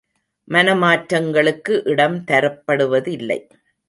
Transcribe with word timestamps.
மன 0.47 0.73
மாற்றங்களுக்கு 0.75 1.81
இடம் 1.85 2.17
தரப்படுவதில்லை. 2.23 3.39